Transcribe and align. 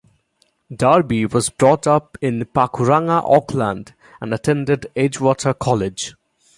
Darby 0.75 1.27
was 1.27 1.51
brought 1.51 1.85
up 1.85 2.17
in 2.21 2.43
Pakuranga, 2.43 3.21
Auckland 3.23 3.93
and 4.19 4.33
attended 4.33 4.87
Edgewater 4.95 5.55
College. 5.59 6.15